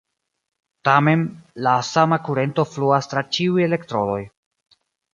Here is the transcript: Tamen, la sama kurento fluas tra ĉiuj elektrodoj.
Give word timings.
Tamen, 0.89 1.25
la 1.69 1.75
sama 1.91 2.21
kurento 2.31 2.67
fluas 2.73 3.13
tra 3.15 3.27
ĉiuj 3.39 3.67
elektrodoj. 3.71 4.21